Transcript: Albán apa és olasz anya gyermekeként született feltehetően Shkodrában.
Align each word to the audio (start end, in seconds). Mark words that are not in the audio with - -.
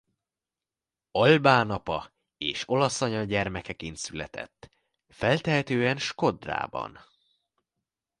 Albán 1.11 1.69
apa 1.71 2.13
és 2.37 2.63
olasz 2.67 3.01
anya 3.01 3.23
gyermekeként 3.23 3.97
született 3.97 4.69
feltehetően 5.07 5.97
Shkodrában. 5.97 6.99